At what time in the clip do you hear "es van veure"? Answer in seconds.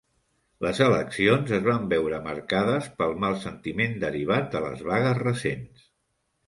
1.59-2.21